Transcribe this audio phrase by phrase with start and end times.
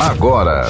[0.00, 0.66] agora.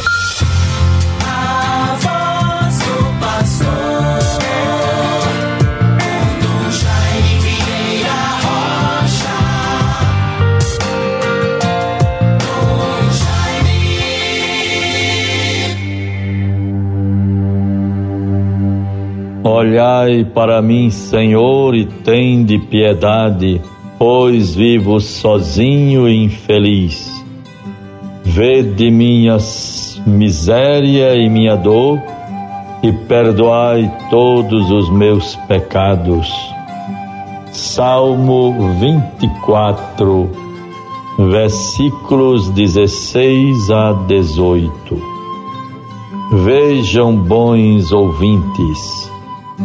[19.43, 23.61] Olhai para mim, Senhor, e tende piedade,
[23.99, 27.21] pois vivo sozinho e infeliz.
[28.25, 32.01] Vede minhas miséria e minha dor
[32.83, 36.31] e perdoai todos os meus pecados.
[37.53, 40.31] Salmo 24,
[41.19, 44.71] versículos 16 a 18.
[46.45, 49.11] Vejam, bons ouvintes,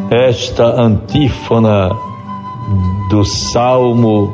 [0.09, 1.91] esta antífona
[3.09, 4.33] do salmo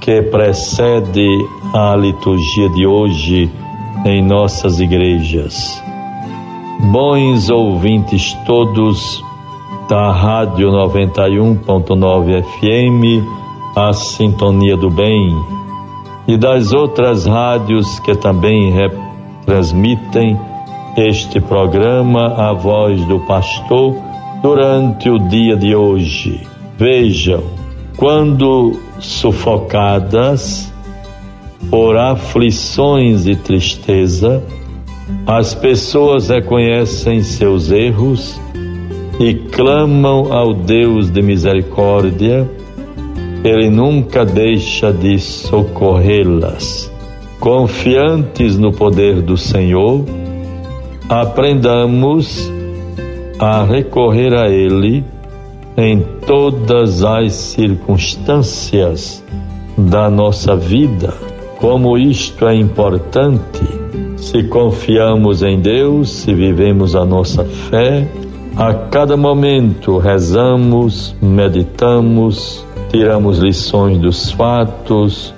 [0.00, 1.26] que precede
[1.72, 3.50] a liturgia de hoje
[4.04, 5.82] em nossas igrejas.
[6.90, 9.24] Bons ouvintes todos
[9.88, 13.26] da Rádio 91.9 FM,
[13.74, 15.34] a Sintonia do Bem,
[16.28, 18.72] e das outras rádios que também
[19.46, 20.38] transmitem
[20.96, 23.96] este programa, A Voz do Pastor,
[24.42, 26.40] durante o dia de hoje.
[26.76, 27.42] Vejam,
[27.96, 30.71] quando sufocadas
[31.70, 34.42] por aflições e tristeza,
[35.26, 38.40] as pessoas reconhecem seus erros
[39.20, 42.48] e clamam ao Deus de misericórdia.
[43.44, 46.90] Ele nunca deixa de socorrê-las.
[47.38, 50.04] Confiantes no poder do Senhor,
[51.08, 52.50] aprendamos
[53.38, 55.04] a recorrer a Ele
[55.76, 59.24] em todas as circunstâncias
[59.76, 61.31] da nossa vida.
[61.62, 63.62] Como isto é importante,
[64.16, 68.04] se confiamos em Deus, se vivemos a nossa fé,
[68.56, 75.32] a cada momento rezamos, meditamos, tiramos lições dos fatos,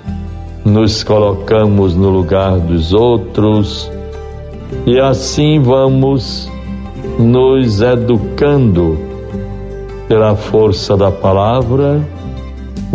[0.65, 3.87] nos colocamos no lugar dos outros
[4.83, 6.51] e assim vamos
[7.19, 8.97] nos educando
[10.07, 12.01] pela força da palavra,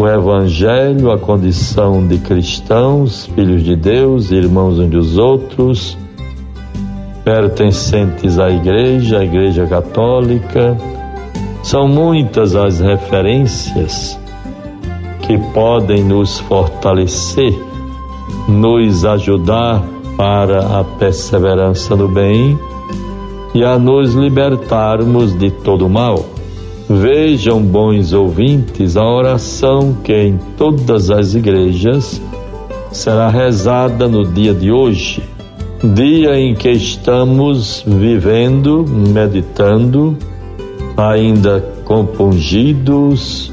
[0.00, 5.98] o Evangelho, a condição de cristãos, filhos de Deus, irmãos uns dos outros,
[7.22, 10.74] pertencentes à Igreja, à Igreja Católica.
[11.62, 14.18] São muitas as referências
[15.20, 17.54] que podem nos fortalecer,
[18.48, 19.84] nos ajudar
[20.16, 22.58] para a perseverança no bem
[23.54, 26.39] e a nos libertarmos de todo mal.
[26.92, 32.20] Vejam, bons ouvintes, a oração que em todas as igrejas
[32.90, 35.22] será rezada no dia de hoje,
[35.94, 40.16] dia em que estamos vivendo, meditando,
[40.96, 43.52] ainda compungidos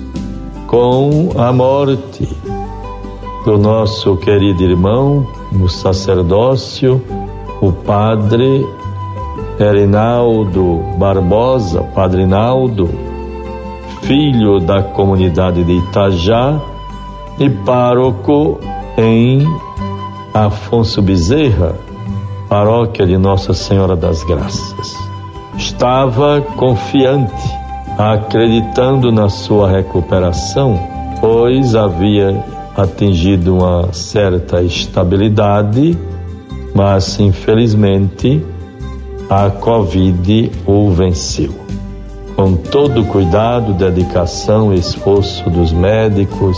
[0.65, 2.27] com a morte
[3.45, 6.99] do nosso querido irmão, no sacerdócio,
[7.61, 8.65] o padre
[9.59, 13.06] Erinaldo Barbosa, Padre Naldo,
[14.07, 16.57] filho da comunidade de Itajá
[17.38, 18.57] e pároco
[18.97, 19.45] em
[20.34, 21.75] Afonso Bezerra,
[22.47, 24.95] paróquia de Nossa Senhora das Graças.
[25.57, 27.34] Estava confiante,
[27.97, 30.79] acreditando na sua recuperação,
[31.19, 32.45] pois havia
[32.78, 35.97] atingido uma certa estabilidade,
[36.74, 38.41] mas infelizmente
[39.29, 41.66] a Covid o venceu.
[42.37, 46.55] Com todo cuidado, dedicação e esforço dos médicos,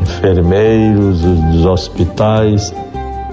[0.00, 2.74] enfermeiros, dos hospitais,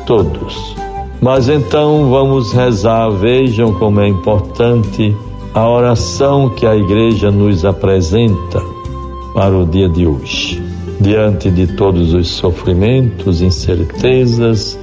[0.06, 0.76] todos.
[1.20, 5.18] Mas então vamos rezar, vejam como é importante
[5.56, 8.62] a oração que a igreja nos apresenta
[9.34, 10.62] para o dia de hoje.
[11.02, 14.78] Diante de todos os sofrimentos, incertezas,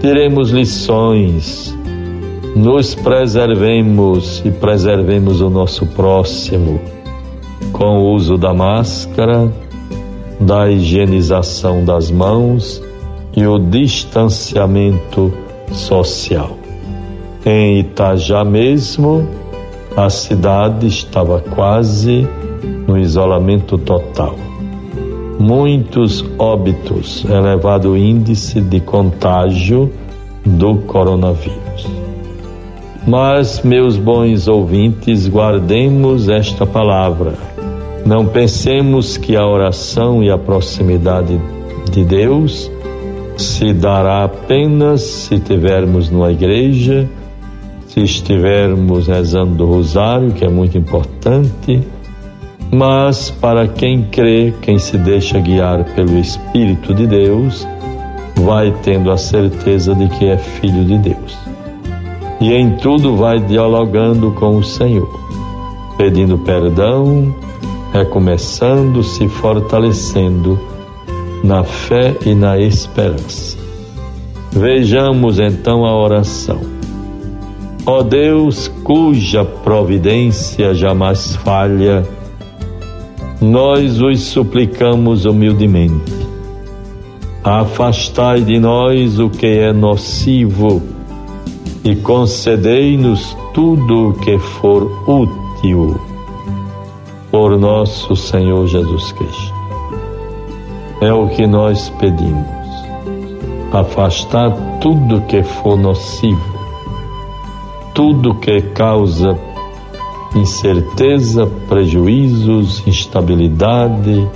[0.00, 1.75] teremos lições
[2.56, 6.80] nos preservemos e preservemos o nosso próximo
[7.70, 9.52] com o uso da máscara,
[10.40, 12.82] da higienização das mãos
[13.36, 15.30] e o distanciamento
[15.70, 16.56] social.
[17.44, 19.28] Em Itajá mesmo,
[19.94, 22.26] a cidade estava quase
[22.88, 24.34] no isolamento total.
[25.38, 29.92] Muitos óbitos, elevado índice de contágio
[30.46, 31.65] do coronavírus.
[33.06, 37.34] Mas, meus bons ouvintes, guardemos esta palavra.
[38.04, 41.40] Não pensemos que a oração e a proximidade
[41.90, 42.70] de Deus
[43.36, 47.08] se dará apenas se tivermos numa igreja,
[47.86, 51.82] se estivermos rezando o rosário, que é muito importante,
[52.72, 57.66] mas para quem crê, quem se deixa guiar pelo Espírito de Deus,
[58.36, 61.38] vai tendo a certeza de que é filho de Deus.
[62.40, 65.08] E em tudo vai dialogando com o Senhor,
[65.96, 67.34] pedindo perdão,
[67.92, 70.60] recomeçando, se fortalecendo
[71.42, 73.56] na fé e na esperança.
[74.52, 76.60] Vejamos então a oração.
[77.86, 82.06] Ó Deus, cuja providência jamais falha,
[83.40, 86.12] nós os suplicamos humildemente.
[87.44, 90.95] Afastai de nós o que é nocivo
[91.86, 95.94] e concedei-nos tudo o que for útil
[97.30, 99.54] por nosso Senhor Jesus Cristo.
[101.00, 102.44] É o que nós pedimos.
[103.72, 104.50] Afastar
[104.80, 106.58] tudo que for nocivo,
[107.94, 109.38] tudo que causa
[110.34, 114.28] incerteza, prejuízos, instabilidade,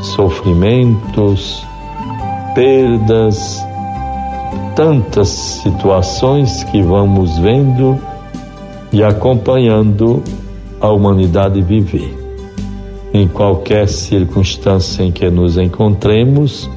[0.00, 1.64] sofrimentos,
[2.56, 3.64] perdas,
[4.74, 7.98] tantas situações que vamos vendo
[8.92, 10.22] e acompanhando
[10.80, 12.18] a humanidade viver.
[13.12, 16.68] Em qualquer circunstância em que nos encontremos,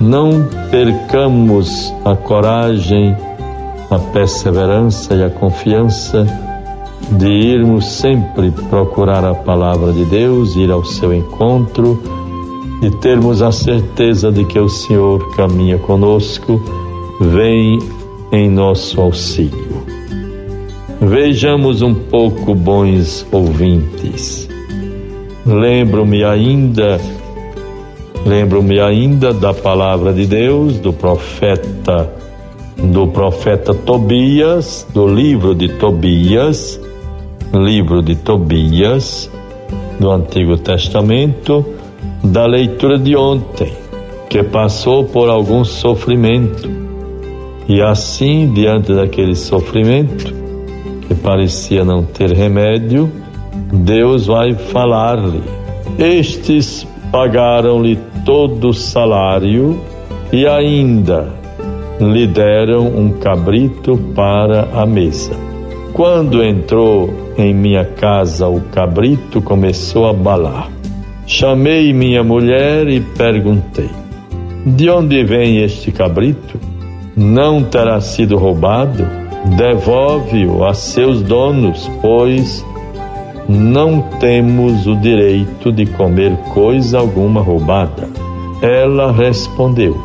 [0.00, 3.16] não percamos a coragem,
[3.90, 6.26] a perseverança e a confiança
[7.12, 12.17] de irmos sempre procurar a palavra de Deus, ir ao seu encontro
[12.82, 16.60] e termos a certeza de que o Senhor caminha conosco,
[17.20, 17.78] vem
[18.30, 19.82] em nosso auxílio.
[21.00, 24.48] Vejamos um pouco, bons ouvintes.
[25.46, 27.00] Lembro-me ainda,
[28.26, 32.12] lembro-me ainda da palavra de Deus, do profeta,
[32.76, 36.80] do profeta Tobias, do livro de Tobias,
[37.52, 39.30] livro de Tobias,
[39.98, 41.64] do Antigo Testamento,
[42.28, 43.72] da leitura de ontem,
[44.28, 46.68] que passou por algum sofrimento.
[47.66, 50.34] E assim, diante daquele sofrimento,
[51.06, 53.10] que parecia não ter remédio,
[53.72, 55.42] Deus vai falar-lhe:
[55.98, 59.80] Estes pagaram-lhe todo o salário
[60.32, 61.32] e ainda
[62.00, 65.32] lhe deram um cabrito para a mesa.
[65.92, 70.77] Quando entrou em minha casa o cabrito, começou a balar.
[71.30, 73.90] Chamei minha mulher e perguntei:
[74.64, 76.58] De onde vem este cabrito?
[77.14, 79.06] Não terá sido roubado?
[79.58, 82.64] Devolve-o a seus donos, pois
[83.46, 88.08] não temos o direito de comer coisa alguma roubada.
[88.62, 90.00] Ela respondeu: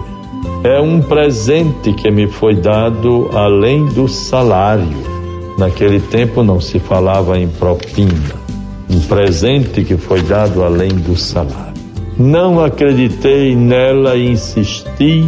[0.61, 5.13] É um presente que me foi dado além do salário.
[5.57, 8.42] Naquele tempo não se falava em propina
[8.93, 11.73] um presente que foi dado além do salário.
[12.17, 15.27] Não acreditei nela e insisti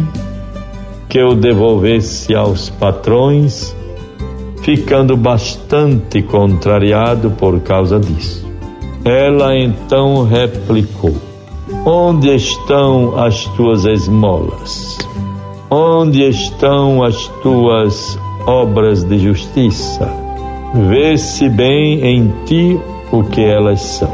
[1.08, 3.74] que eu devolvesse aos patrões,
[4.62, 8.46] ficando bastante contrariado por causa disso.
[9.04, 11.14] Ela então replicou:
[11.84, 14.98] Onde estão as tuas esmolas?
[15.68, 18.16] Onde estão as tuas
[18.46, 20.08] obras de justiça?
[20.88, 22.80] Vê-se bem em ti
[23.12, 24.10] o que elas são.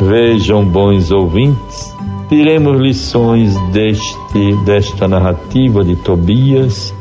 [0.00, 1.94] Vejam, bons ouvintes,
[2.28, 6.94] tiremos lições deste, desta narrativa de Tobias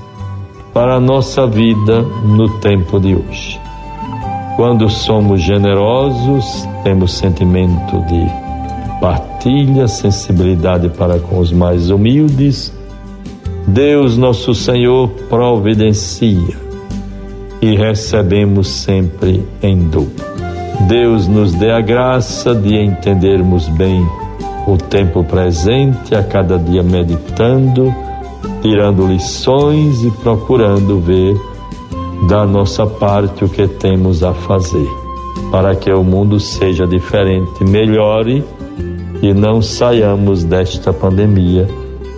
[0.74, 3.60] para a nossa vida no tempo de hoje.
[4.56, 8.26] Quando somos generosos, temos sentimento de
[9.02, 12.74] partilha, sensibilidade para com os mais humildes,
[13.68, 16.56] Deus nosso Senhor providencia
[17.62, 20.35] e recebemos sempre em dobro.
[20.82, 24.06] Deus nos dê a graça de entendermos bem
[24.68, 27.94] o tempo presente, a cada dia meditando,
[28.62, 31.36] tirando lições e procurando ver
[32.28, 34.88] da nossa parte o que temos a fazer,
[35.52, 38.44] para que o mundo seja diferente, melhore
[39.22, 41.68] e não saiamos desta pandemia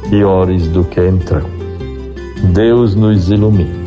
[0.10, 1.52] piores do que entramos.
[2.54, 3.87] Deus nos ilumine.